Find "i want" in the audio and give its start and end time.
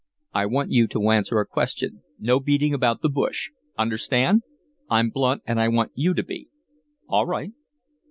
0.33-0.71, 5.61-5.91